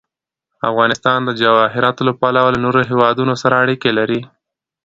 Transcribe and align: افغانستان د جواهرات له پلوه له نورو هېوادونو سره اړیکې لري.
افغانستان 0.69 1.19
د 1.25 1.29
جواهرات 1.41 1.97
له 2.07 2.13
پلوه 2.19 2.49
له 2.53 2.59
نورو 2.65 2.81
هېوادونو 2.89 3.33
سره 3.41 3.55
اړیکې 3.63 3.91
لري. 3.99 4.21